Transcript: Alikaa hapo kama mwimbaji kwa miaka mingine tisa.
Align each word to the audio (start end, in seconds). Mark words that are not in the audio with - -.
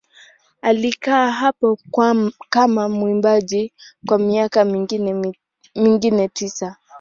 Alikaa 0.61 1.31
hapo 1.31 1.77
kama 2.49 2.89
mwimbaji 2.89 3.73
kwa 4.07 4.19
miaka 4.19 4.65
mingine 5.75 6.27
tisa. 6.33 6.75